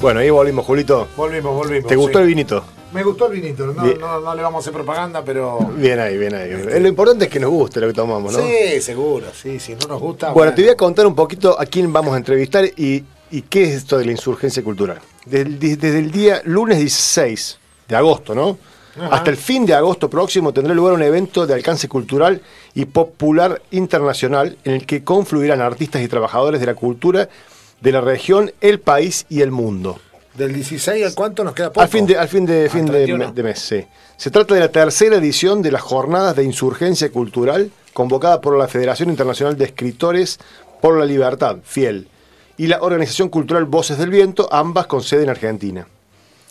[0.00, 1.08] Bueno, ahí volvimos, Julito.
[1.16, 1.88] Volvimos, volvimos.
[1.88, 2.22] ¿Te gustó sí.
[2.22, 2.64] el vinito?
[2.92, 5.58] Me gustó el vinito, no, no, no le vamos a hacer propaganda, pero.
[5.76, 6.50] Bien ahí, bien ahí.
[6.50, 8.38] Eh, Lo importante es que nos guste lo que tomamos, ¿no?
[8.38, 10.30] Sí, seguro, sí, si no nos gusta.
[10.32, 13.64] Bueno, te voy a contar un poquito a quién vamos a entrevistar y, y qué
[13.64, 15.00] es esto de la insurgencia cultural.
[15.24, 17.58] Desde, el di- desde el día lunes 16
[17.88, 18.56] de agosto, ¿no?
[18.96, 19.16] Ajá.
[19.16, 22.40] Hasta el fin de agosto próximo tendrá lugar un evento de alcance cultural
[22.74, 27.28] y popular internacional en el que confluirán artistas y trabajadores de la cultura
[27.86, 30.00] de la región, el país y el mundo.
[30.34, 31.82] Del 16 al cuánto nos queda poco.
[31.82, 33.26] Al fin de, al fin de, Al fin de, 31.
[33.28, 33.86] me- de mes, sí.
[34.16, 38.66] Se trata de la tercera edición de las Jornadas de Insurgencia Cultural convocada por la
[38.66, 40.38] Federación Internacional de Escritores
[40.82, 42.08] por la Libertad, FIEL,
[42.58, 45.86] y la Organización Cultural Voces del Viento, ambas con sede en Argentina.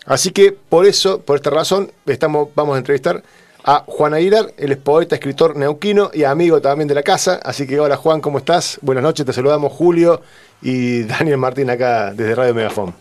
[0.06, 3.24] Así que por eso, por esta razón, estamos, vamos a entrevistar
[3.68, 7.40] a Juan Aguilar, él es poeta, escritor neuquino y amigo también de la casa.
[7.44, 8.78] Así que hola Juan, ¿cómo estás?
[8.84, 10.22] Buenas noches, te saludamos Julio
[10.62, 12.94] y Daniel Martín acá desde Radio Megafón.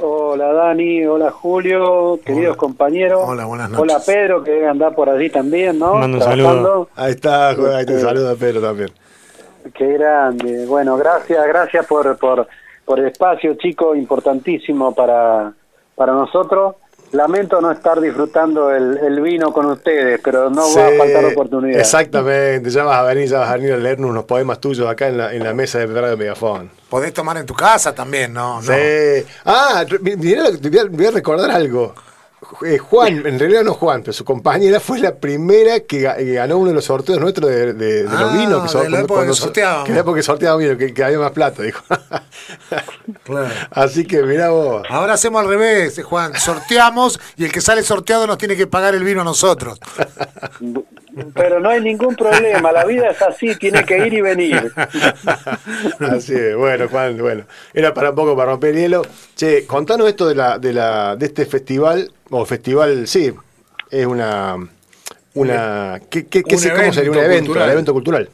[0.00, 3.22] Hola Dani, hola Julio, queridos compañeros.
[3.24, 3.82] Hola, buenas noches.
[3.82, 5.94] Hola Pedro, que debe andar por allí también, ¿no?
[5.94, 6.88] Mando un Trabajando.
[6.96, 8.90] Ahí está, Juan, ahí te Este- saluda Pedro también.
[9.72, 10.66] Qué grande.
[10.66, 12.46] Bueno, gracias, gracias por, por,
[12.84, 15.52] por el espacio, chico, importantísimo para,
[15.94, 16.74] para nosotros.
[17.14, 21.78] Lamento no estar disfrutando el, el vino con ustedes, pero no va a faltar oportunidad.
[21.78, 25.06] Exactamente, ya vas a venir, ya vas a venir a leernos unos poemas tuyos acá
[25.08, 26.70] en la, en la mesa de Radio Megafón.
[26.88, 28.60] Podés tomar en tu casa también, ¿no?
[28.60, 28.62] no.
[28.62, 29.24] Sí.
[29.44, 31.94] Ah, re- mirá te voy a, recordar algo.
[32.66, 36.34] Eh, Juan, en realidad no Juan, pero su compañera fue la primera que, ga- que
[36.34, 38.70] ganó uno de los sorteos nuestros de, de- de los Ah, vinos.
[38.72, 39.86] Que de la época que sorteábamos.
[39.86, 41.82] Que la época que sorteábamos vino, que, que había más plata, dijo.
[43.22, 43.48] Claro.
[43.70, 44.82] Así que mirá vos.
[44.88, 46.34] Ahora hacemos al revés, Juan.
[46.34, 49.78] Sorteamos y el que sale sorteado nos tiene que pagar el vino a nosotros.
[51.34, 54.72] Pero no hay ningún problema, la vida es así, tiene que ir y venir.
[56.00, 57.44] Así es, bueno, Juan, bueno.
[57.72, 59.02] Era para un poco para romper el hielo.
[59.36, 63.32] Che, contanos esto de la, de la, de este festival, o festival, sí,
[63.90, 64.56] es una
[65.34, 67.10] una ¿qué, qué, qué Un se- cómo sería?
[67.10, 67.66] Un evento evento, cultural.
[67.68, 68.28] un evento cultural.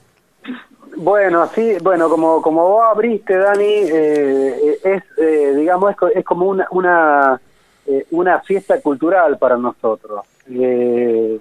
[1.03, 6.44] Bueno, sí, bueno, como, como vos abriste, Dani, eh, es, eh, digamos, es, es como
[6.47, 7.41] una, una,
[7.87, 10.27] eh, una fiesta cultural para nosotros.
[10.50, 11.38] Eh,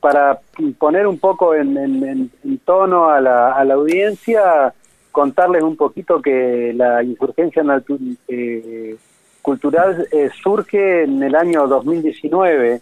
[0.00, 0.40] para
[0.76, 4.74] poner un poco en, en- en- tono a la, a la audiencia,
[5.12, 7.62] contarles un poquito que la insurgencia
[8.26, 8.96] eh,
[9.40, 10.08] cultural
[10.42, 12.80] surge en el año 2019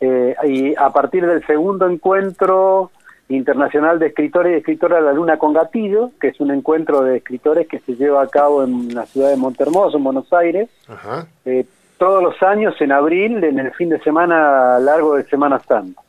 [0.00, 2.92] eh, y a partir del segundo encuentro
[3.28, 7.68] internacional de escritores y escritoras La Luna con Gatillo, que es un encuentro de escritores
[7.68, 11.26] que se lleva a cabo en la ciudad de Montermoso, en Buenos Aires, Ajá.
[11.44, 11.66] eh,
[11.98, 16.00] todos los años en abril, en el fin de semana largo de Semana Santa.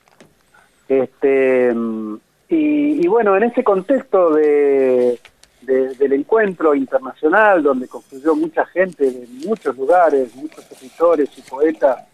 [0.88, 2.16] Este, mm,
[2.50, 5.20] y, y bueno, en ese contexto de,
[5.62, 12.06] de- del encuentro internacional, donde confluyó mucha gente de muchos lugares, muchos escritores y poetas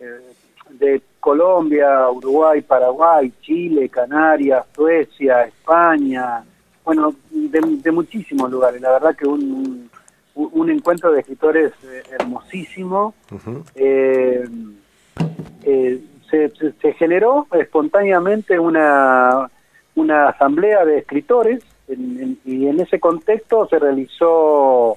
[0.00, 0.20] eh,
[0.70, 6.42] de Colombia, Uruguay, Paraguay, Chile, Canarias, Suecia, España,
[6.84, 8.80] bueno, de, de muchísimos lugares.
[8.80, 9.90] La verdad que un,
[10.34, 13.14] un, un encuentro de escritores eh, hermosísimo.
[13.74, 14.44] Eh,
[15.64, 19.50] eh, se, se- se generó espontáneamente una,
[19.94, 24.96] una asamblea de escritores en- en- y en ese contexto se realizó,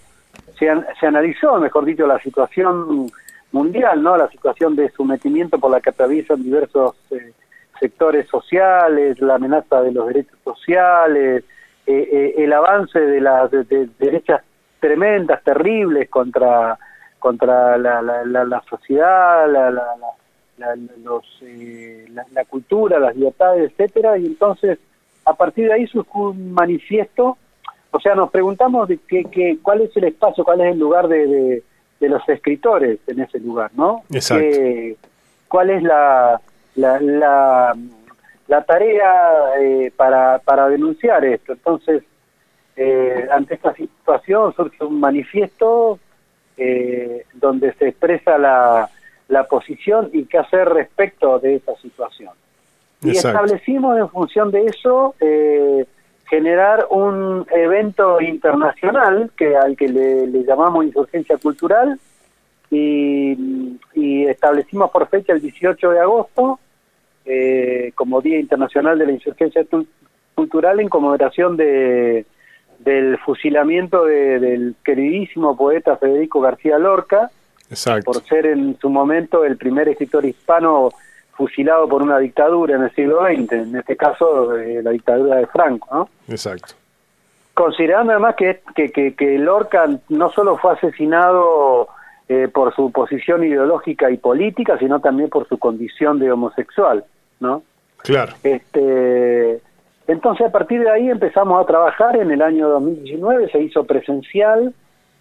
[0.60, 3.10] se, an- se analizó, mejor dicho, la situación
[3.52, 7.34] mundial, no, la situación de sometimiento por la que atraviesan diversos eh,
[7.80, 11.44] sectores sociales, la amenaza de los derechos sociales,
[11.88, 14.42] eh, eh, el avance de las de- de derechas
[14.80, 16.78] tremendas, terribles contra
[17.20, 19.48] contra la, la, la, la sociedad,
[21.04, 24.80] los, eh, la, cultura, las libertades, etcétera, y entonces
[25.26, 27.38] a partir de ahí surgió un manifiesto,
[27.92, 31.08] o sea, nos preguntamos de qué, qué, cuál es el espacio, cuál es el lugar
[31.08, 31.64] de, de,
[32.02, 34.04] de los escritores en ese lugar, ¿no?
[34.12, 34.58] Exacto.
[35.48, 36.42] ¿Cuál es la,
[36.76, 37.78] la, la,
[38.48, 41.54] la tarea eh, para, para denunciar esto?
[41.54, 42.04] Entonces,
[42.76, 46.00] eh, ante esta situación surge un manifiesto
[46.58, 48.90] eh, donde se expresa la,
[49.28, 52.34] la posición y qué hacer respecto de esa situación.
[53.04, 53.30] Y Exacto.
[53.30, 55.86] establecimos en función de eso eh,
[56.32, 62.00] generar un evento internacional que al que le, le llamamos insurgencia cultural
[62.70, 66.58] y, y establecimos por fecha el 18 de agosto
[67.26, 69.66] eh, como Día Internacional de la Insurgencia
[70.34, 72.26] Cultural en conmemoración de,
[72.80, 77.30] del fusilamiento de- del queridísimo poeta Federico García Lorca,
[77.70, 78.06] Exacto.
[78.06, 80.92] por ser en su momento el primer escritor hispano
[81.42, 85.48] fusilado por una dictadura en el siglo XX, en este caso eh, la dictadura de
[85.48, 85.88] Franco.
[85.92, 86.10] ¿no?
[86.28, 86.76] Exacto.
[87.56, 91.88] considerando además que, que, que, que Lorca no solo fue asesinado
[92.30, 97.06] eh, por su posición ideológica y política, sino también por su condición de homosexual,
[97.40, 97.64] ¿no?
[98.04, 98.34] Claro.
[98.44, 99.60] Este,
[100.06, 104.76] entonces a partir de ahí empezamos a trabajar en el año 2019, se hizo presencial,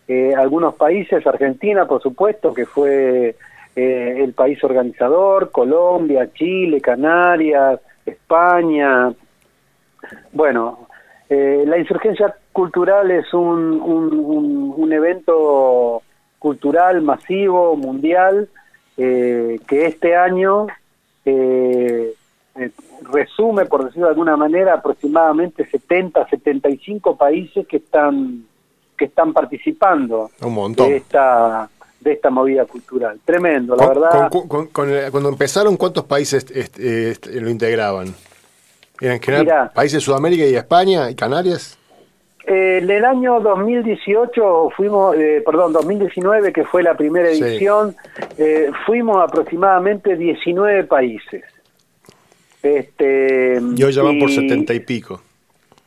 [0.06, 3.36] eh, algunos países, Argentina por supuesto, que fue
[3.76, 9.12] eh, el país organizador, Colombia, Chile, Canarias, España.
[10.32, 10.88] Bueno,
[11.28, 16.02] eh, la insurgencia cultural es un, un, un, evento
[16.38, 18.48] cultural masivo, mundial,
[18.96, 20.66] eh, que este año
[21.24, 22.14] eh,
[22.56, 22.70] eh,
[23.12, 28.44] resume, por decirlo de alguna manera, aproximadamente 70, 75 países que están
[28.98, 30.88] que están participando Un montón.
[30.90, 31.70] de esta
[32.00, 33.20] de esta movida cultural.
[33.24, 34.30] Tremendo, la Con- verdad.
[34.72, 38.14] con- el- cuando empezaron, ¿cuántos países este, este, lo integraban?
[39.00, 39.70] ¿Eran en general Mirá.
[39.72, 41.76] países de Sudamérica y España y Canarias?
[42.46, 47.42] Eh, en el año 2018 fuimos, eh, perdón, 2019 que fue la primera Sí.
[47.42, 47.94] edición,
[48.38, 51.44] eh, fuimos aproximadamente 19 países.
[52.62, 55.20] Este, Y hoy ya van por y 70 y pico.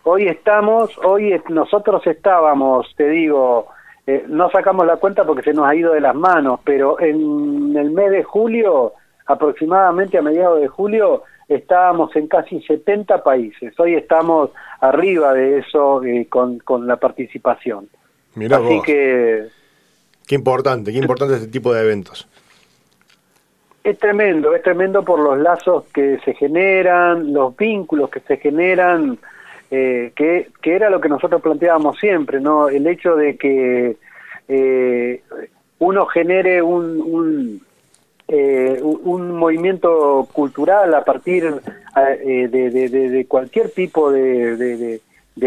[0.04, 3.68] Hoy estamos, hoy nosotros estábamos, te digo,
[4.06, 7.76] eh, no sacamos la cuenta porque se nos ha ido de las manos, pero en
[7.76, 8.94] el mes de julio,
[9.26, 13.80] aproximadamente a mediados de julio, estábamos en casi 70 países.
[13.80, 14.50] Hoy estamos
[14.82, 17.88] arriba de eso eh, con, con la participación.
[18.36, 18.84] Mirá Así vos.
[18.86, 19.48] que
[20.28, 22.28] Qué importante, qué importante este tipo de eventos.
[23.84, 29.20] es tremendo, es tremendo por los lazos que se generan, los vínculos que se generan,
[29.76, 32.70] eh, que, que era lo que nosotros planteábamos siempre, ¿no?
[32.70, 33.98] El hecho de que
[34.48, 35.22] eh,
[35.80, 37.62] uno genere un, un,
[38.28, 41.44] eh, un- movimiento cultural a partir
[42.24, 45.00] eh, de, de- de- cualquier tipo de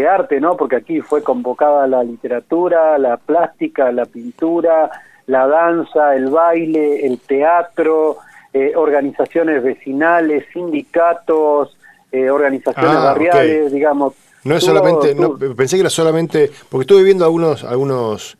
[0.09, 0.57] arte, ¿no?
[0.57, 4.89] Porque aquí fue convocada la literatura, la plástica, la pintura,
[5.27, 8.17] la danza, el baile, el teatro,
[8.53, 11.76] eh, organizaciones vecinales, sindicatos,
[12.11, 14.13] eh, organizaciones Ah, barriales, digamos.
[14.43, 18.37] No es solamente, no, pensé que era solamente, porque estuve viendo algunos, algunos,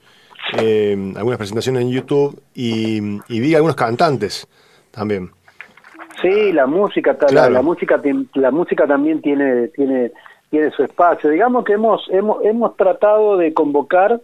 [0.57, 4.47] eh, algunas presentaciones en YouTube y, y vi algunos cantantes
[4.91, 5.31] también.
[6.21, 7.33] Sí, la música, Claro.
[7.33, 8.01] la, la música,
[8.35, 10.11] la música también tiene, tiene,
[10.49, 11.29] tiene su espacio.
[11.29, 14.21] Digamos que hemos, hemos, hemos tratado de convocar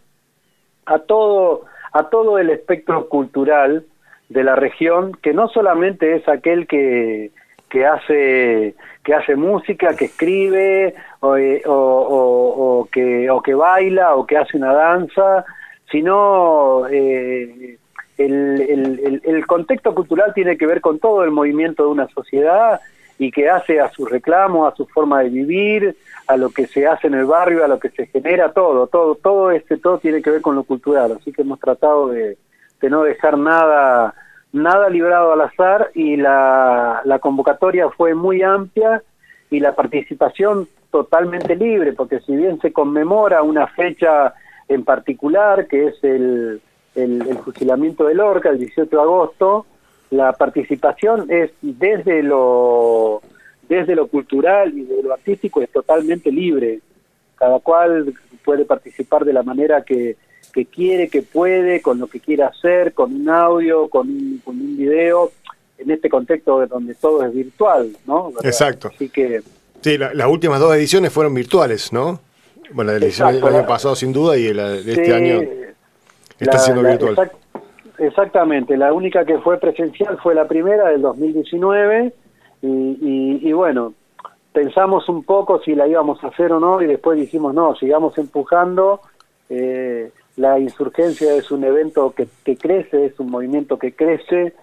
[0.86, 3.86] a todo, a todo el espectro cultural
[4.30, 7.32] de la región, que no solamente es aquel que,
[7.74, 11.72] que hace, que hace música, que escribe, o, eh, o-
[12.82, 15.44] o- que, o que baila, o que hace una danza,
[15.90, 17.80] sino eh,
[18.20, 22.08] el, el- el- el contexto cultural tiene que ver con todo el movimiento de una
[22.10, 22.80] sociedad
[23.18, 25.96] y que hace a sus reclamos, a su forma de vivir,
[26.28, 29.16] a lo que se hace en el barrio, a lo que se genera, todo, todo,
[29.16, 31.14] todo este, todo tiene que ver con lo cultural.
[31.20, 32.38] Así que hemos tratado de,
[32.82, 34.14] de no dejar nada,
[34.54, 39.04] nada librado al azar y la, la convocatoria fue muy amplia
[39.50, 44.34] y la participación totalmente libre, porque si bien se conmemora una fecha
[44.70, 46.62] en particular, que es el,
[46.96, 49.66] el, fusilamiento de Lorca, el 18 de agosto,
[50.12, 53.22] la participación es desde lo
[53.68, 56.80] desde lo cultural y de lo artístico es totalmente libre.
[57.36, 58.14] Cada cual
[58.46, 60.16] puede participar de la manera que,
[60.54, 64.56] que quiere, que puede, con lo que quiera hacer, con un audio, con un, con
[64.60, 65.32] un video,
[65.80, 68.28] en este contexto donde todo es virtual, ¿no?
[68.28, 68.46] ¿Verdad?
[68.46, 68.90] Exacto.
[68.94, 69.42] Así que
[69.82, 72.20] Sí, la- las últimas dos ediciones fueron virtuales, ¿no?
[72.72, 75.42] Bueno, la edición del año pasado sin duda y la de este Sí, año
[76.40, 77.16] está la- siendo la- virtual.
[77.16, 77.36] exact-
[78.00, 82.14] exactamente, la única que fue presencial fue la primera del 2019
[82.62, 83.94] y, y, y bueno,
[84.54, 88.18] pensamos un poco si la íbamos a hacer o no y después dijimos no, sigamos
[88.18, 89.02] empujando.
[89.50, 94.54] eh, la insurgencia es un evento que, que crece, es un movimiento que crece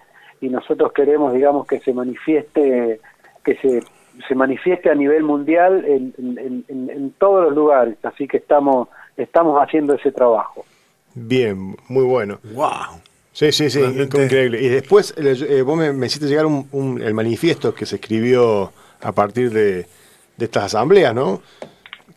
[0.41, 2.99] y nosotros queremos, digamos, que se manifieste,
[3.43, 3.81] que se,
[4.27, 7.95] se manifieste a nivel mundial en, en- en- en todos los lugares.
[8.03, 10.65] Así que estamos, estamos haciendo ese trabajo.
[11.13, 12.39] Bien, muy bueno.
[12.53, 12.99] ¡Wow!
[13.33, 14.61] Sí, sí, sí, Realmente- increíble.
[14.61, 18.71] Y después eh, vos me, me hiciste llegar un, un- el manifiesto que se escribió
[19.01, 19.85] a partir de,
[20.37, 21.41] de estas asambleas, ¿no?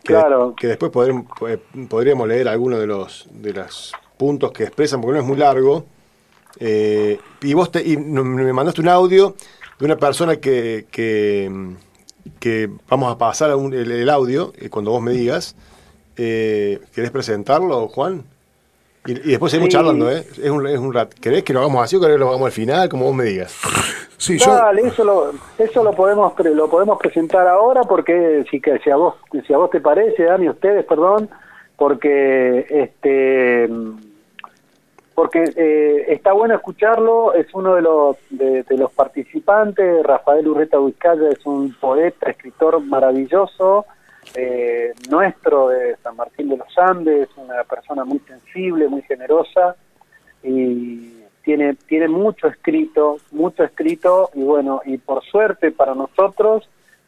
[0.05, 0.53] Que, Claro.
[0.55, 1.57] Que después podremos, eh,
[1.89, 5.85] podríamos leer algunos de los de los puntos que expresan, porque no es muy largo.
[6.59, 9.35] Eh, y vos te, y me mandaste un audio
[9.77, 11.51] de una persona que, que,
[12.39, 15.55] que vamos a pasar a un- el, el audio eh, cuando vos me digas.
[16.15, 18.23] Eh, ¿Querés presentarlo, Juan?
[19.05, 19.77] Y, y después seguimos Sí.
[19.77, 20.25] charlando, ¿eh?
[20.41, 21.13] Es un, es un rat.
[21.13, 22.89] ¿Querés que lo hagamos así o querés que lo hagamos al final?
[22.89, 23.55] Como vos me digas.
[24.17, 24.51] Sí, yo.
[24.83, 28.95] Eso lo, eso lo podemos pre- lo podemos presentar ahora porque si que si a
[28.95, 31.29] vos si a vos te parece, Dani, ustedes, perdón,
[31.77, 33.69] porque este
[35.13, 41.29] porque eh, está bueno escucharlo, es uno de los de, los participantes, Rafael Urreta Vizcaya
[41.29, 43.85] es un poeta, escritor maravilloso,
[44.33, 49.75] eh, nuestro de San Martín de los Andes, una persona muy sensible, muy generosa
[50.43, 56.67] y tiene tiene mucho escrito, mucho escrito y bueno, y por suerte para nosotros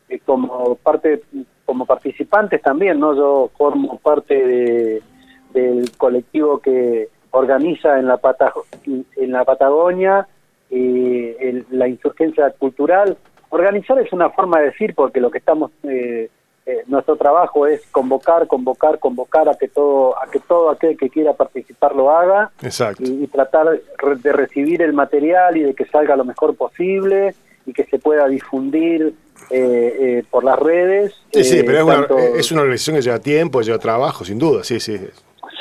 [0.10, 1.24] eh, como parte
[1.66, 3.14] como participantes también, ¿no?
[3.16, 5.02] Yo formo parte de,
[5.54, 8.20] del colectivo que organiza en la,
[8.86, 10.28] en la Patagonia
[10.70, 13.18] eh, la insurgencia cultural.
[13.50, 16.30] Organizar es una forma de decir porque lo que estamos eh,
[16.70, 21.10] eh, nuestro trabajo es convocar, convocar, convocar a que todo a que todo aquel que
[21.10, 22.52] quiera participar lo haga
[23.00, 23.80] Y, tratar
[24.18, 27.34] de recibir el material y de que salga lo mejor posible
[27.66, 29.14] y que se pueda difundir
[29.50, 31.14] eh, por las redes.
[31.32, 32.08] Sí, sí, pero es, una,
[32.38, 35.00] es una organización que lleva tiempo, lleva trabajo, sin duda, sí, sí.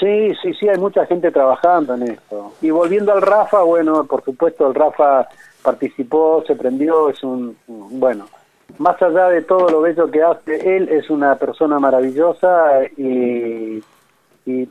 [0.00, 2.52] Sí, sí, sí, hay mucha gente trabajando en esto.
[2.60, 5.28] Y volviendo al Rafa, bueno, por supuesto el Rafa
[5.62, 8.26] participó, se prendió, es un, bueno,
[8.78, 13.82] más allá de todo lo bello que hace, él es una persona maravillosa y,
[14.44, 14.68] y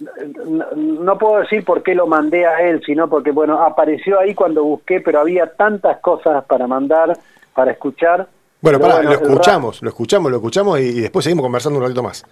[0.00, 4.62] no, puedo decir por qué lo mandé a él, sino porque, bueno, apareció ahí cuando
[4.62, 7.18] busqué, pero había tantas cosas para mandar,
[7.54, 8.28] para escuchar.
[8.60, 12.24] Bueno, para, lo escuchamos, lo escuchamos, lo escuchamos y después seguimos conversando un ratito más.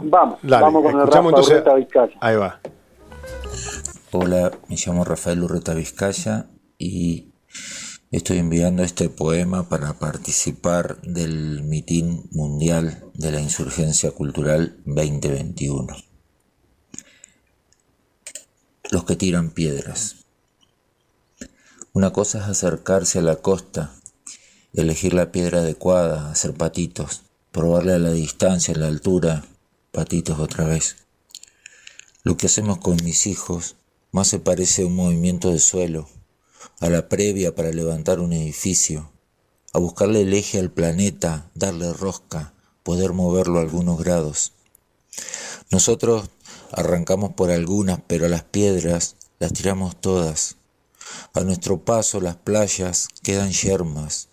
[0.00, 2.14] Vamos, vamos con el Rafa Urreta Vizcaya.
[2.20, 2.60] Ahí va.
[4.12, 6.46] Hola, me llamo Rafael Urreta Vizcaya
[6.78, 7.32] y
[8.16, 15.96] estoy enviando este poema para participar del mitin mundial de la insurgencia cultural 2021.
[18.92, 20.26] Los que tiran piedras.
[21.92, 23.92] Una cosa es acercarse a la costa,
[24.74, 29.44] elegir la piedra adecuada, hacer patitos, probarle a la distancia, a la altura,
[29.90, 30.98] patitos otra vez.
[32.22, 33.74] Lo que hacemos con mis hijos
[34.12, 36.08] más se parece a un movimiento de suelo,
[36.84, 39.10] a la previa para levantar un edificio,
[39.72, 44.52] a buscarle el eje al planeta, darle rosca, poder moverlo algunos grados.
[45.70, 46.28] Nosotros
[46.72, 50.58] arrancamos por algunas, pero a las piedras las tiramos todas.
[51.32, 54.28] A nuestro paso las playas quedan yermas,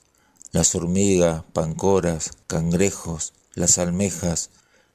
[0.51, 4.49] las hormigas, pancoras, cangrejos, las almejas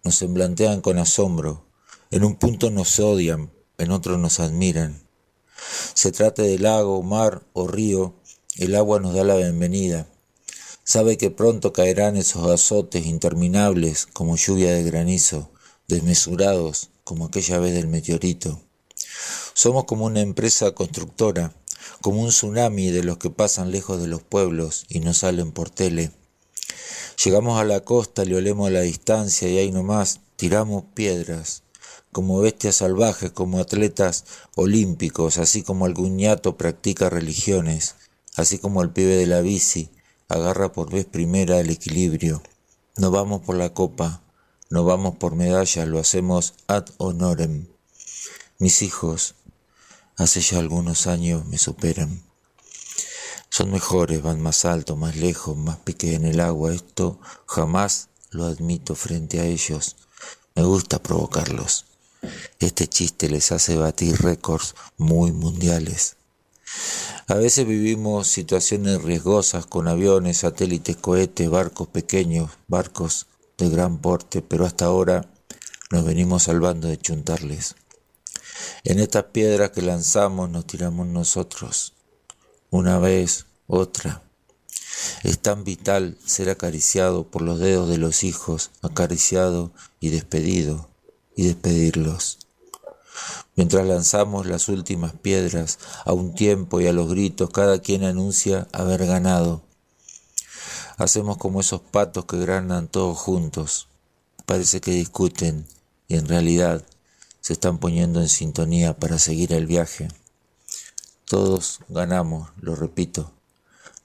[0.05, 1.65] nos semblantean con asombro,
[2.11, 5.06] en un punto nos odian, en otro nos admiran.
[5.95, 8.15] Se trate de lago, mar o río,
[8.57, 10.07] el agua nos da la bienvenida.
[10.85, 15.51] Sabe que pronto caerán esos azotes interminables como lluvia de granizo,
[15.89, 18.61] desmesurados como aquella vez del meteorito.
[19.55, 21.53] Somos como una empresa constructora,
[22.03, 25.71] como un tsunami de los que pasan lejos de los pueblos y no salen por
[25.71, 26.13] tele.
[27.25, 31.63] Llegamos a la costa, le olemos a la distancia y ahí nomás tiramos piedras,
[32.17, 37.97] como bestias salvajes, como atletas olímpicos, así como algún ñato practica religiones,
[38.37, 39.91] así como el pibe de la bici
[40.31, 42.43] agarra por vez primera el equilibrio.
[42.97, 44.23] No vamos por la copa,
[44.71, 47.67] no vamos por medallas, lo hacemos ad honorem.
[48.59, 49.35] Mis hijos,
[50.17, 52.23] hace ya algunos años me superan.
[53.51, 56.73] Son mejores, van más alto, más lejos, más pique en el agua.
[56.73, 59.97] Esto jamás lo admito frente a ellos.
[60.55, 61.86] Me gusta provocarlos.
[62.59, 66.17] Este chiste les hace batir récords muy mundiales.
[67.29, 73.27] A veces vivimos situaciones riesgosas con aviones, satélites, cohetes, barcos pequeños, barcos
[73.59, 75.29] de gran porte, pero hasta ahora
[75.91, 77.75] nos venimos salvando de chuntarles.
[78.85, 81.95] En estas piedras que lanzamos nos tiramos nosotros
[82.71, 84.23] una vez, otra.
[85.23, 90.89] Es tan vital ser acariciado por los dedos de los hijos, acariciado y despedido,
[91.37, 92.39] y despedirlos.
[93.55, 98.67] Mientras lanzamos las últimas piedras, a un tiempo y a los gritos, cada quien anuncia
[98.73, 99.63] haber ganado.
[100.99, 103.89] Hacemos como esos patos que granan todos juntos.
[104.45, 105.67] Parece que discuten
[106.09, 106.85] y en realidad
[107.41, 110.09] se están poniendo en sintonía para seguir el viaje.
[111.27, 113.33] Todos ganamos, lo repito.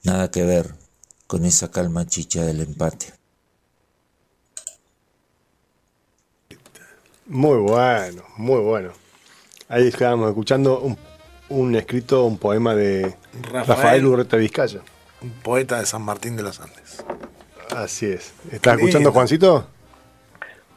[0.02, 0.74] Nada que ver
[1.26, 3.21] con esa calma chicha del empate.
[7.26, 8.90] Muy bueno, muy bueno.
[9.68, 10.82] Ahí estábamos escuchando
[11.48, 13.14] un, escrito, un poema de
[13.52, 14.80] Rafael, Urreta Vizcaya.
[15.22, 17.04] Un poeta de San Martín de los Andes.
[17.74, 18.34] Así es.
[18.50, 19.64] ¿Estás escuchando, Juancito?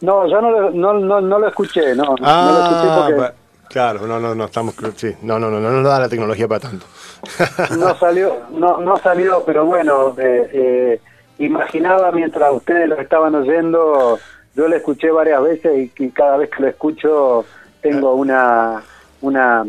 [0.02, 2.16] No, yo no, lo, no, lo escuché, no.
[2.22, 3.46] Ah, no lo escuché porque...
[3.70, 6.62] Claro, no, no, no estamos, sí, no, no, no, no nos da la tecnología para
[6.62, 6.86] tanto.
[7.78, 11.02] no salió, no, no salió, pero bueno, eh, eh,
[11.40, 14.20] imaginaba mientras ustedes lo estaban oyendo
[14.56, 17.46] yo lo escuché varias veces y, y cada vez que lo escucho
[17.82, 18.82] tengo una,
[19.22, 19.66] una,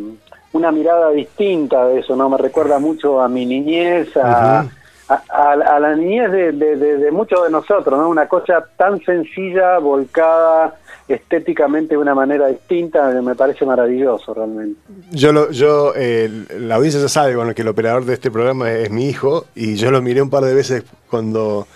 [0.53, 2.29] una mirada distinta de eso, ¿no?
[2.31, 4.61] Me recuerda mucho a mi niñez, a,
[5.09, 8.09] a, a- a la niñez de, de, de- de muchos de nosotros, ¿no?
[8.09, 10.75] Una cosa tan sencilla, volcada
[11.09, 14.81] estéticamente de una manera distinta, me parece maravilloso realmente.
[15.13, 16.29] Yo, lo, yo eh,
[16.59, 19.77] la audiencia ya sabe bueno, que el operador de este programa es, mi hijo y
[19.77, 21.67] yo lo miré un par de veces cuando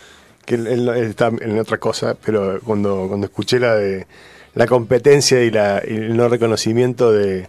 [0.50, 4.06] que él, está en otra cosa, pero cuando, cuando escuché la de
[4.54, 7.46] la competencia y, la, y el no reconocimiento de,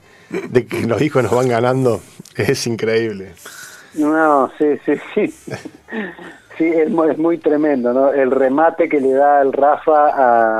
[0.67, 1.99] que los hijos nos van ganando
[2.35, 3.33] es increíble.
[3.95, 5.33] No, sí, sí, sí.
[6.57, 8.13] Sí, es muy, tremendo, ¿no?
[8.13, 10.09] El remate que le da el Rafa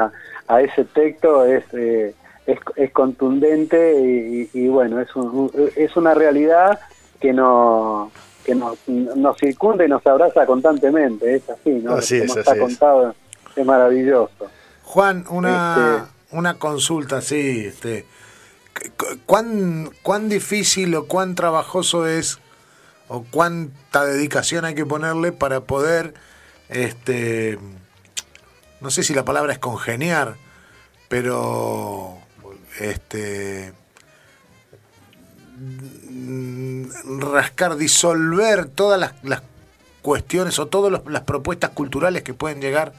[0.06, 0.12] a,
[0.48, 2.16] a ese texto es, eh,
[2.48, 2.60] es,
[2.92, 6.80] contundente y, y- y bueno, es, un- es una realidad
[7.20, 8.12] que, no,
[8.44, 11.94] que nos, nos circunda y nos abraza constantemente, es así, ¿no?
[11.94, 13.16] Así es, Como está así contado,
[13.56, 14.48] es maravilloso.
[14.84, 17.66] Juan, una, Este- una consulta, sí.
[17.68, 18.06] Este,
[18.98, 22.40] cu- ¿cuán, ¿Cuán difícil o cuán trabajoso es
[23.08, 26.14] o cuánta dedicación hay que ponerle para poder,
[26.70, 27.60] este,
[28.80, 30.36] no sé si la palabra es congeniar,
[31.10, 32.18] pero,
[32.80, 33.74] este,
[37.20, 39.42] rascar, disolver todas las, las
[40.02, 42.94] cuestiones o todas los- las propuestas culturales que pueden llegar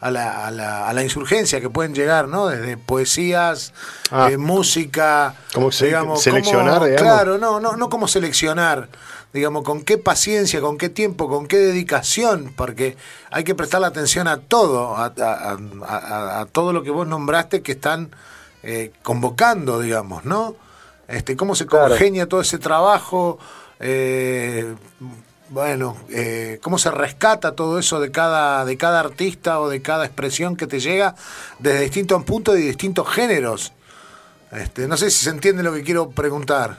[0.00, 2.48] a la, a la, a la insurgencia, que pueden llegar, ¿no?
[2.48, 3.72] Desde poesías,
[4.10, 4.28] Ah.
[4.30, 7.02] eh, música, Como digamos, seleccionar, cómo- digamos.
[7.12, 8.88] Claro, no, no, no como seleccionar,
[9.32, 12.96] digamos, con qué paciencia, con qué tiempo, con qué dedicación, porque
[13.30, 17.06] hay que prestarle atención a todo, a, a- a- a- a todo lo que vos
[17.06, 18.10] nombraste que están
[18.64, 20.54] eh, convocando, digamos, ¿no?
[21.08, 21.88] Este, cómo se Claro.
[21.88, 23.38] congenia todo ese trabajo,
[23.80, 24.74] eh,
[25.50, 30.06] bueno, eh, cómo se rescata todo eso de cada, de cada artista o de cada
[30.06, 31.14] expresión que te llega
[31.58, 33.72] desde distintos puntos y distintos géneros.
[34.52, 36.78] Este, no sé si se entiende lo que quiero preguntar.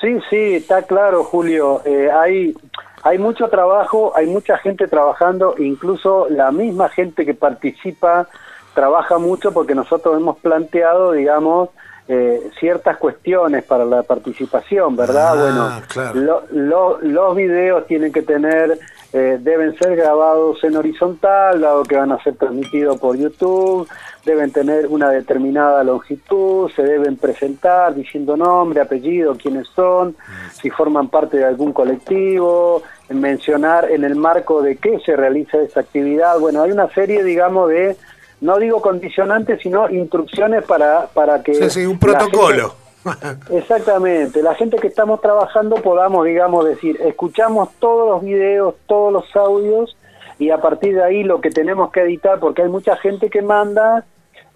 [0.00, 1.82] Sí, sí, está claro, Julio.
[1.84, 2.54] Eh, hay,
[3.02, 8.28] hay mucho trabajo, hay mucha gente trabajando, incluso la misma gente que participa
[8.74, 11.70] trabaja mucho porque nosotros hemos planteado, digamos,
[12.06, 15.32] eh, ciertas cuestiones para la participación, ¿verdad?
[15.38, 16.20] Ah, bueno, claro.
[16.20, 18.78] lo- lo- los videos tienen que tener,
[19.14, 23.88] eh, deben ser grabados en horizontal, dado que van a ser transmitidos por YouTube,
[24.26, 30.14] deben tener una determinada longitud, se deben presentar diciendo nombre, apellido, quiénes son,
[30.52, 35.80] si forman parte de algún colectivo, mencionar en el marco de qué se realiza esa
[35.80, 36.38] actividad.
[36.38, 37.96] Bueno, hay una serie, digamos, de,
[38.40, 41.54] no digo condicionantes, sino instrucciones para, para que...
[41.54, 42.74] Sí, sí, un protocolo.
[43.50, 49.36] Exactamente, la gente que estamos trabajando podamos, digamos, decir, escuchamos todos los videos, todos los
[49.36, 49.96] audios
[50.38, 53.42] y a partir de ahí lo que tenemos que editar, porque hay mucha gente que
[53.42, 54.04] manda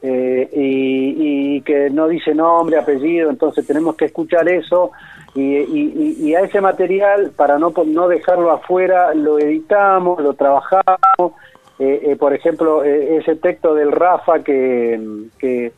[0.03, 4.93] eh, y, y que no dice nombre, apellido, entonces tenemos que escuchar eso
[5.35, 11.33] y, y- y- a ese material, para no, no dejarlo afuera, lo editamos, lo trabajamos.
[11.79, 15.01] Eh, eh, por ejemplo, eh, ese texto del Rafa que,
[15.39, 15.73] que,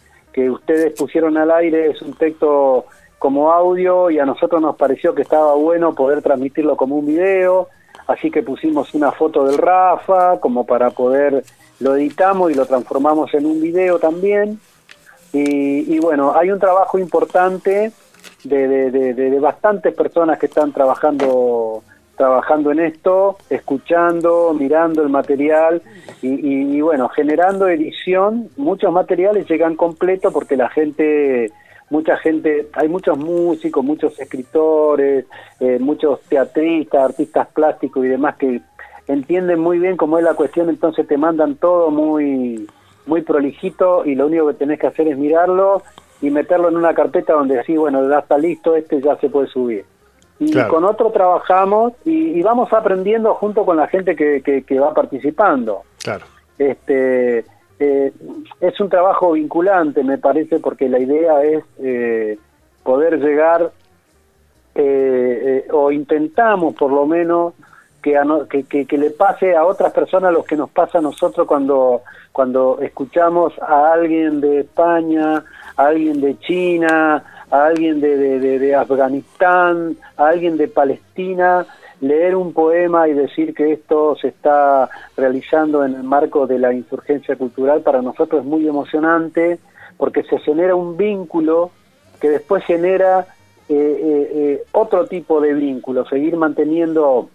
[0.51, 2.87] ustedes pusieron al aire es un texto
[3.19, 7.69] como audio y a nosotros nos pareció que estaba bueno poder transmitirlo como un video,
[8.07, 11.45] así que pusimos una foto del Rafa como para poder,
[11.81, 14.59] lo editamos y lo transformamos en un video también.
[15.35, 17.93] Y, y bueno, hay un trabajo importante
[18.45, 21.83] de- de- de bastantes personas que están trabajando
[22.21, 25.81] trabajando en esto, escuchando, mirando el material
[26.21, 28.51] y, bueno, generando edición.
[28.59, 31.51] Muchos materiales llegan completos porque la gente,
[31.89, 35.25] mucha gente, hay muchos músicos, muchos escritores,
[35.61, 38.61] eh, muchos teatristas, artistas plásticos y demás que
[39.09, 42.69] entienden muy bien cómo es la cuestión, entonces te mandan todo muy
[43.07, 45.83] muy prolijito y lo único que tenés que hacer es mirarlo
[46.21, 49.49] y meterlo en una carpeta donde decís, bueno, ya está listo, este ya se puede
[49.49, 49.87] subir.
[50.41, 50.71] Y Claro.
[50.75, 54.93] con otro trabajamos y, y vamos aprendiendo junto con la gente que, que, que va
[54.95, 55.83] participando.
[56.03, 56.25] Claro.
[56.59, 57.45] Este
[57.79, 58.13] eh,
[58.61, 62.39] es un trabajo vinculante, me parece, porque la idea es eh,
[62.83, 63.71] poder llegar
[64.75, 67.55] eh, eh, o intentamos por lo menos
[68.03, 70.99] que, a no- que, que- que le pase a otras personas lo que nos pasa
[70.99, 75.45] a nosotros cuando, cuando escuchamos a alguien de España,
[75.77, 81.67] a alguien de China, a alguien de, de, de- de Afganistán, a alguien de Palestina,
[82.01, 86.73] leer un poema y decir que esto se está realizando en el marco de la
[86.73, 89.59] insurgencia cultural para nosotros es muy emocionante
[89.99, 91.71] porque se genera un vínculo
[92.21, 93.27] que después genera
[93.69, 97.29] eh, eh, eh, otro tipo de vínculo, seguir manteniendo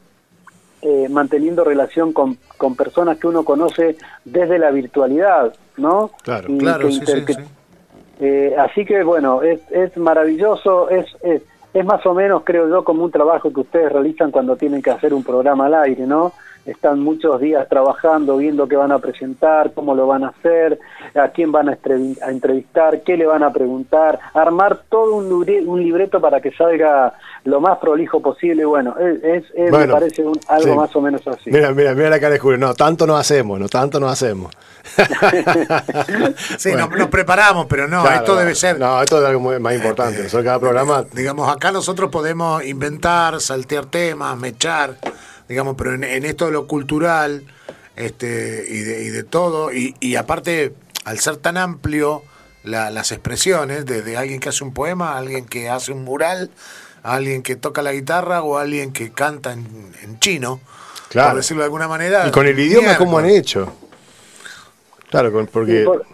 [0.82, 6.12] eh, manteniendo relación con, con personas que uno conoce desde la virtualidad, ¿no?
[6.24, 7.42] Claro, Y Claro, que sí, sí, sí.
[8.20, 11.42] Eh, así que bueno, es, es maravilloso, es, es,
[11.74, 14.92] es más o menos, creo yo, como un trabajo que ustedes realizan cuando tienen que
[14.92, 16.34] hacer un programa al aire, ¿no?
[16.66, 20.80] Están muchos días trabajando, viendo qué van a presentar, cómo lo van a hacer,
[21.14, 21.78] a quién van a,
[22.28, 27.14] entrevistar, qué le van a preguntar, armar todo un, libre- un libreto para que salga
[27.44, 28.66] lo más prolijo posible.
[28.66, 30.76] Bueno, es, es- es- me parece un- algo sí.
[30.78, 31.52] más o menos así.
[31.52, 32.58] Mira, mira, mira la cara de Julio.
[32.58, 34.52] No, tanto no hacemos, no, tanto no hacemos.
[36.58, 36.88] Sí, Bueno.
[36.88, 38.80] nos, nos preparamos, pero no, Claro, esto no, debe ser.
[38.80, 40.18] No, esto es algo muy- más importante.
[40.24, 41.04] Nosotros cada programa.
[41.14, 44.96] Digamos, acá nosotros podemos inventar, saltear temas, mechar,
[45.48, 47.44] digamos, pero en, en esto de lo cultural
[47.96, 50.74] este, y, de, y de todo, y, y aparte,
[51.06, 52.24] al ser tan amplio
[52.64, 56.50] la- las expresiones, desde alguien que hace un poema, a alguien que hace un mural,
[57.04, 60.60] a alguien que toca la guitarra o a alguien que canta en, en chino,
[61.10, 61.30] Claro.
[61.30, 62.28] por decirlo de alguna manera.
[62.28, 63.72] Y con el idioma, ¿cómo han hecho?
[65.10, 66.06] Claro, con- porque Sí, por-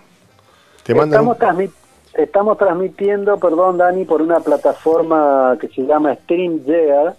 [0.84, 1.22] te mandan.
[1.22, 1.72] estamos, transmit-
[2.14, 7.14] estamos transmitiendo, perdón Dani, por una plataforma que se llama StreamYard,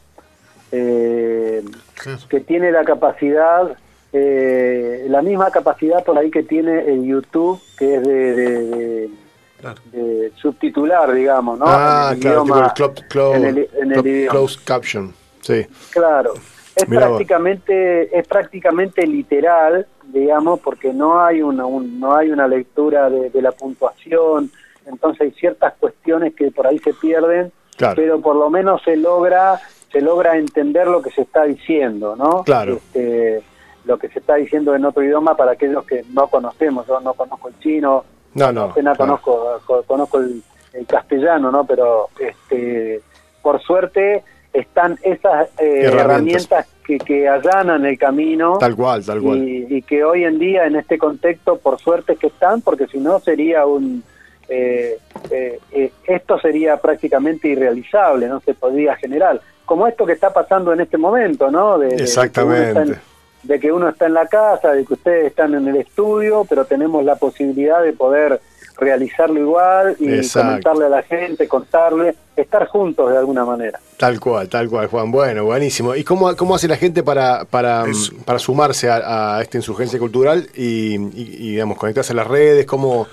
[0.70, 1.64] eh,
[2.03, 2.19] Claro.
[2.29, 3.77] que tiene la capacidad,
[4.12, 9.11] eh, la misma capacidad por ahí que tiene el YouTube, que es de, de- de-
[9.61, 9.81] Claro.
[9.93, 11.65] de subtitular, digamos, ¿no?
[11.69, 12.73] ah, En el claro, tipo el
[13.09, 14.41] club- en el- en el idioma.
[14.65, 15.15] caption.
[15.41, 15.65] Sí.
[15.91, 16.35] Claro,
[16.75, 17.17] es Mirá vos.
[17.17, 23.31] prácticamente es prácticamente literal, digamos, porque no hay una un- no hay una lectura de,
[23.31, 24.51] de la puntuación,
[24.87, 27.95] entonces hay ciertas cuestiones que por ahí se pierden, Claro.
[27.97, 29.61] pero por lo menos se logra
[29.92, 32.42] se logra entender lo que se está diciendo, ¿no?
[32.44, 32.74] Claro.
[32.76, 33.42] Este,
[33.85, 37.14] lo que se está diciendo en otro idioma para aquellos que no conocemos, yo no
[37.14, 38.62] conozco el chino, No, no.
[38.64, 39.18] apenas claro.
[39.20, 43.00] conozco co- conozco el, el castellano no pero este
[43.42, 46.05] por suerte están esas eh, Herramientas.
[46.05, 49.38] herramientas, que, que allanan el camino Tal cual, tal cual.
[49.46, 52.98] y, y que hoy en día en este contexto por suerte que están porque si
[52.98, 54.02] no sería un
[54.48, 54.98] eh,
[55.31, 60.72] eh, eh, esto sería prácticamente irrealizable no se podría generar como esto que está pasando
[60.72, 63.01] en este momento no De- de- de que uno está en- Exactamente.
[63.42, 66.64] de que uno está en la casa, de que ustedes están en el estudio, pero
[66.64, 68.40] tenemos la posibilidad de poder
[68.79, 70.48] realizarlo igual y Exacto.
[70.48, 73.79] comentarle a la gente, contarle, estar juntos de alguna manera.
[73.98, 75.11] Tal cual, tal cual, Juan.
[75.12, 75.94] Bueno, buenísimo.
[75.94, 79.98] ¿Y cómo, cómo hace la gente para, para, Es- para sumarse a, a esta insurgencia
[79.98, 82.64] cultural y, y- y, digamos, conectarse a las redes?
[82.66, 83.07] ¿Cómo,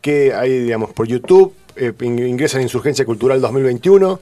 [0.00, 1.54] qué hay, digamos, por YouTube?
[1.76, 4.20] Eh, in- ingresan a Insurgencia Cultural 2021.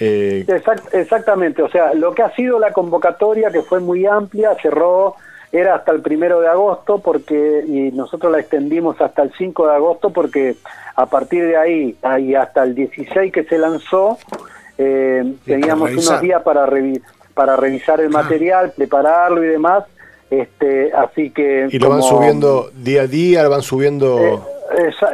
[0.00, 4.54] Eh, Exact- exactamente, o sea, lo que ha sido la convocatoria, que fue muy amplia,
[4.62, 5.14] cerró,
[5.50, 9.74] era hasta el primero de agosto, porque y nosotros la extendimos hasta el 5 de
[9.74, 10.56] agosto, porque
[10.94, 14.18] a partir de ahí y hasta el 16 que se lanzó,
[14.76, 17.02] eh, teníamos unos días para, revi-
[17.34, 18.22] para revisar el Ah.
[18.22, 19.84] material, prepararlo y demás,
[20.30, 21.68] este, así que...
[21.70, 24.18] y lo van subiendo día a día, lo van subiendo...
[24.18, 24.38] eh,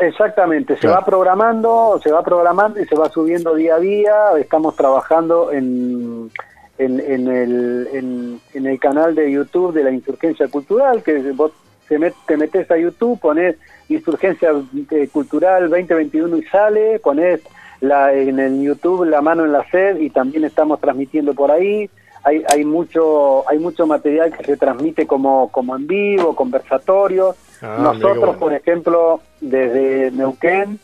[0.00, 0.96] exactamente, se Claro.
[1.00, 4.14] va programando, se va programando y se va subiendo día a día.
[4.38, 6.30] Estamos trabajando en,
[6.78, 11.52] en, en el, en, en el canal de YouTube de la Insurgencia Cultural, que vos
[11.88, 13.56] te, met- te metes a YouTube, pones
[13.88, 14.50] Insurgencia
[14.90, 17.40] eh, Cultural 2021 y sale, pones
[17.80, 21.90] la, en el YouTube la mano en la sed y también estamos transmitiendo por ahí.
[22.24, 27.36] Hay, hay mucho hay mucho material que se transmite como, como en vivo, conversatorios.
[27.60, 28.38] Ah, Nosotros, bueno.
[28.38, 30.78] por ejemplo, desde Neuquén,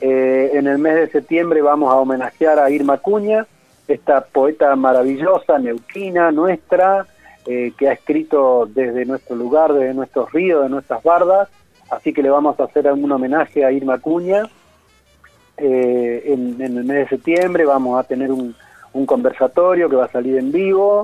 [0.00, 3.46] eh, en el mes de septiembre vamos a homenajear a Irma Cuña,
[3.88, 7.06] esta poeta maravillosa, neuquina, nuestra,
[7.46, 11.48] eh, que ha escrito desde nuestro lugar, desde nuestros ríos, de nuestras bardas,
[11.90, 14.44] así que le vamos a hacer un homenaje a Irma Cuña.
[15.58, 18.54] Eh, en, en el mes de septiembre vamos a tener un,
[18.96, 21.02] un conversatorio que va a salir en vivo.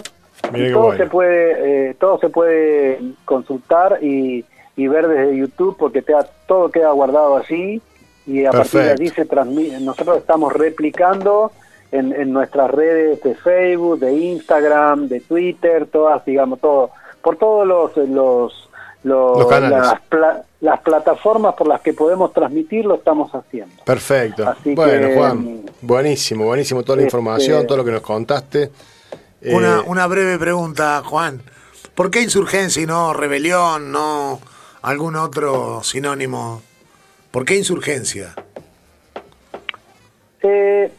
[0.53, 4.45] Mira Y todo se puede eh, todo se puede consultar y,
[4.77, 6.15] y ver desde YouTube porque te
[6.47, 7.81] todo queda guardado allí.
[8.27, 11.53] Y a partir de allí se transmite nosotros estamos replicando
[11.91, 17.67] en, en nuestras redes de Facebook de Instagram de Twitter todas digamos todo por todos
[17.67, 18.71] los los,
[19.05, 19.79] los- Los canales.
[19.79, 24.49] las, pla- las plataformas por las que podemos transmitir lo estamos haciendo Perfecto.
[24.49, 28.71] Así bueno, que, Juan, buenísimo, buenísimo toda la este- información, todo lo que nos contaste.
[29.41, 31.43] Eh, Una, una breve pregunta, Juan.
[31.97, 34.39] ¿Por qué insurgencia y no rebelión, no
[34.83, 36.63] algún otro sinónimo?
[37.33, 38.35] ¿Por qué insurgencia?
[40.43, 40.93] Eh,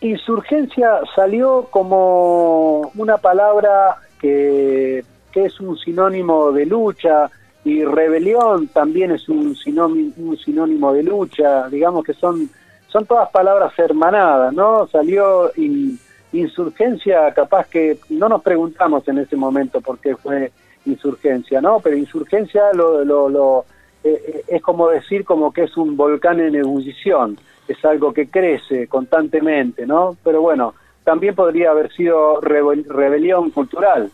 [0.00, 7.30] insurgencia salió como una palabra que, que es un sinónimo de lucha
[7.64, 12.48] y rebelión también es un sinónimo, un sinónimo de lucha, digamos que son,
[12.88, 14.86] son todas palabras hermanadas, ¿no?
[14.88, 15.98] Salió in-
[16.32, 20.52] insurgencia, capaz que no nos preguntamos en ese momento por qué fue
[20.86, 21.80] insurgencia, ¿no?
[21.80, 23.64] Pero insurgencia lo, lo, lo
[24.02, 27.36] eh, eh, es como decir como que es un volcán en ebullición,
[27.68, 30.16] es algo que crece constantemente, ¿no?
[30.24, 34.10] Pero bueno, también podría haber sido rebelión cultural.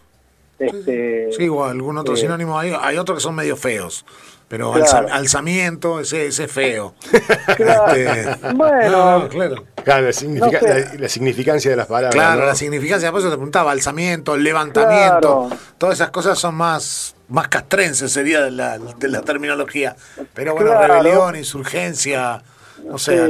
[0.59, 4.05] Este, sí, o algún otro eh, sinónimo, hay, hay otros que son medio feos.
[4.49, 6.95] Pero alzamiento, ese, ese es feo.
[7.49, 9.64] Este, bueno, claro.
[9.83, 12.14] Claro, la, significancia de las palabras.
[12.14, 17.49] Claro, la significancia, por eso te preguntaba, alzamiento, levantamiento, todas esas cosas son más, más
[17.49, 19.97] castrenses, sería de la, de la terminología.
[20.35, 22.42] Pero bueno, rebelión, insurgencia,
[22.90, 23.29] o sea,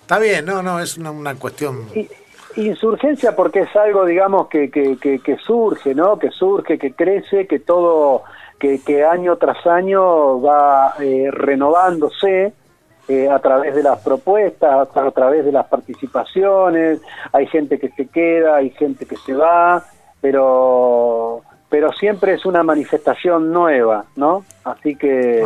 [0.00, 1.88] está bien, no, no, es una, cuestión...
[2.56, 6.18] Insurgencia porque es algo, digamos, que, que, que, que surge, ¿no?
[6.18, 8.22] Que surge, que crece, que todo
[8.58, 12.52] que, año tras año va eh, renovándose
[13.08, 17.00] eh, a través de las propuestas, a través de las participaciones,
[17.32, 19.84] hay gente que se queda, hay gente que se va,
[20.20, 24.44] pero pero siempre es una manifestación nueva, ¿no?
[24.62, 25.44] Así que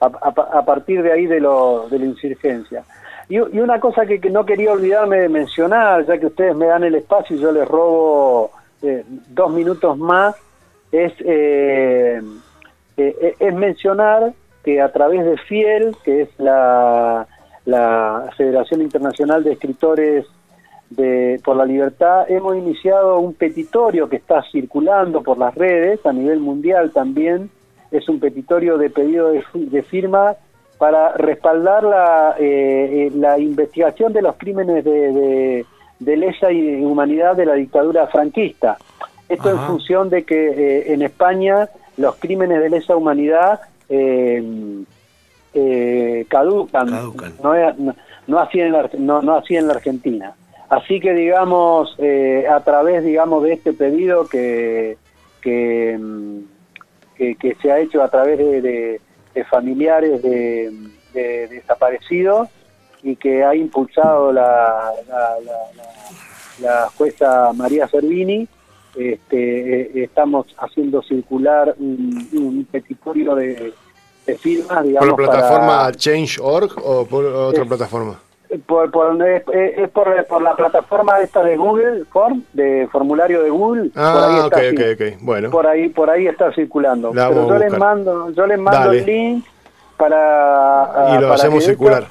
[0.00, 2.84] a, partir de ahí de, lo, de la insurgencia.
[3.28, 6.94] Y, una cosa que, no quería olvidarme de mencionar, ya que ustedes me dan el
[6.94, 8.50] espacio y yo les robo
[8.82, 10.36] eh, dos minutos más,
[10.90, 12.20] es eh,
[12.96, 17.26] es mencionar que a través de FIEL, que es la,
[17.64, 20.26] la Federación Internacional de Escritores
[20.90, 26.12] de, por la Libertad, hemos iniciado un petitorio que está circulando por las redes a
[26.12, 27.50] nivel mundial también.
[27.90, 30.34] Es un petitorio de pedido de, firma
[30.82, 35.64] para respaldar la, eh, eh, la investigación de los crímenes de,
[36.00, 38.78] de, lesa y humanidad de la dictadura franquista.
[39.28, 41.68] Esto en función de que en España
[41.98, 44.82] los crímenes de lesa humanidad eh,
[45.54, 46.90] eh, caducan,
[47.40, 47.94] No,
[48.26, 50.34] no, así en la, no, así en la Argentina.
[50.68, 54.96] Así que, digamos, eh, a través, digamos, de este pedido que,
[55.40, 55.96] que,
[57.16, 59.00] que, se ha hecho a través de,
[59.48, 60.70] familiares de,
[61.12, 62.48] desaparecidos
[63.02, 65.36] y que ha impulsado la, la,
[66.60, 68.48] la jueza María Servini,
[68.94, 73.72] este, eh, estamos haciendo circular un, petitorio de,
[74.38, 75.10] firmas, digamos.
[75.10, 78.20] ¿Por la plataforma Change.org o por otra plataforma?
[78.66, 78.90] Por,
[79.26, 83.90] es, por, la plataforma esta de Google, Form, de formulario de Google.
[83.94, 85.50] Ah, por ahí está, bueno.
[85.50, 87.12] Por ahí, por ahí está circulando.
[87.12, 89.44] Pero yo les mando, yo les mando el link
[89.96, 91.16] para...
[91.16, 92.04] Y lo hacemos circular.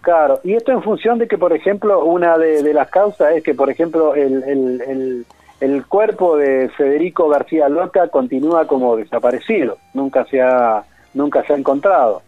[0.00, 3.54] claro, y esto en función de que, por ejemplo, una de, las causas es que,
[3.54, 5.26] por ejemplo, el, el
[5.60, 11.56] el cuerpo de Federico García Lorca continúa como desaparecido, nunca se ha, nunca se ha
[11.56, 12.22] encontrado.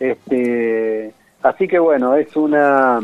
[0.00, 3.00] Este, así que bueno, es una,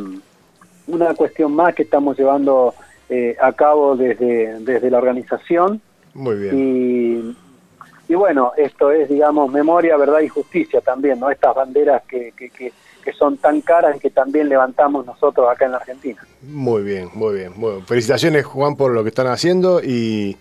[0.86, 2.74] una cuestión más que estamos llevando
[3.08, 5.80] eh, a cabo desde, desde la organización.
[6.14, 6.56] Muy bien.
[6.58, 11.30] Y, y bueno, esto es, digamos, memoria, verdad y justicia también, ¿no?
[11.30, 12.72] Estas banderas que, que, que
[13.08, 16.20] que son tan caras y que también levantamos nosotros acá en la Argentina.
[16.42, 17.52] Muy bien, muy bien.
[17.56, 20.36] Bueno, felicitaciones Juan por lo que están haciendo y,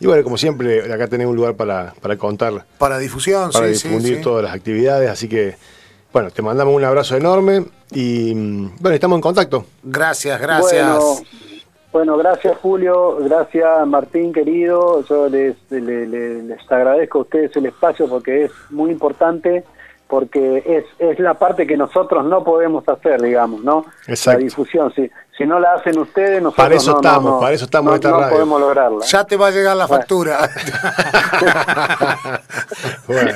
[0.00, 2.64] bueno, como siempre, acá tenemos un lugar para, para contar.
[2.78, 5.56] Para difusión, Para difundir todas las actividades, así que
[6.12, 9.64] bueno, te mandamos un abrazo enorme y bueno, estamos en contacto.
[9.82, 11.22] Gracias, gracias.
[11.92, 18.44] Bueno, gracias Julio, gracias Martín querido, yo les, les agradezco a ustedes el espacio porque
[18.44, 19.64] es muy importante
[20.12, 23.86] porque es, es la parte que nosotros no podemos hacer, digamos, ¿no?
[24.06, 24.40] Exacto.
[24.40, 27.92] La difusión, si, si no la hacen ustedes, nosotros para eso estamos, para eso estamos
[27.92, 28.30] en esta radio.
[28.30, 29.04] podemos lograrla.
[29.06, 30.38] Ya te va a llegar la factura.
[33.06, 33.32] bueno,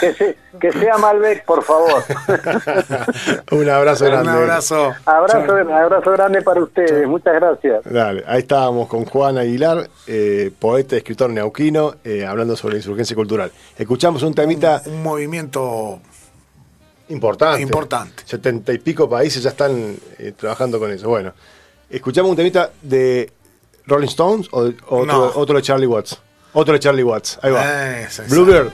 [0.00, 2.02] que, que, sea Malbec, por favor.
[3.52, 4.32] Un abrazo grande.
[4.32, 4.92] Un abrazo.
[5.04, 7.06] Abrazo, abrazo grande para ustedes.
[7.06, 7.84] Muchas gracias.
[7.84, 12.78] Dale, ahí estábamos con Juan Aguilar, eh, poeta y escritor neuquino, eh, hablando sobre la
[12.78, 13.52] insurgencia cultural.
[13.78, 14.82] Escuchamos un temita.
[14.86, 16.00] un movimiento
[17.08, 17.62] Importante.
[17.62, 18.22] Importante.
[18.26, 21.08] Setenta y pico países ya están eh, trabajando con eso.
[21.08, 21.32] Bueno,
[21.90, 23.30] escuchamos un temita de
[23.86, 26.18] Rolling Stones o, otro, otro de Charlie Watts.
[26.52, 27.38] Otro de Charlie Watts.
[27.42, 28.08] Ahí va.
[28.28, 28.70] Bluebird.